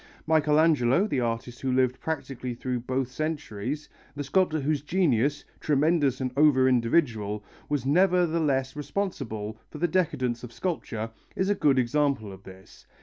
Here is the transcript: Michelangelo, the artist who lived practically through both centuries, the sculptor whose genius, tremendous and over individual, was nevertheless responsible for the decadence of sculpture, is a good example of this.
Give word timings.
Michelangelo, 0.25 1.05
the 1.05 1.19
artist 1.19 1.61
who 1.61 1.71
lived 1.71 1.99
practically 1.99 2.55
through 2.55 2.79
both 2.79 3.11
centuries, 3.11 3.87
the 4.15 4.23
sculptor 4.23 4.59
whose 4.61 4.81
genius, 4.81 5.45
tremendous 5.59 6.19
and 6.19 6.31
over 6.35 6.67
individual, 6.67 7.43
was 7.69 7.85
nevertheless 7.85 8.75
responsible 8.75 9.59
for 9.69 9.77
the 9.77 9.87
decadence 9.87 10.43
of 10.43 10.51
sculpture, 10.51 11.11
is 11.35 11.51
a 11.51 11.53
good 11.53 11.77
example 11.77 12.33
of 12.33 12.41
this. 12.45 12.87